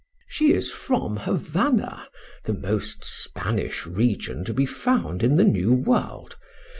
[0.27, 2.07] "She is from Havana
[2.45, 6.37] the most Spanish region to be found in the New World.